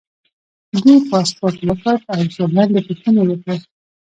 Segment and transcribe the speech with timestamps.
[0.83, 3.55] دوی پاسپورټ وکوت او یو څو لنډې پوښتنې یې وکړې.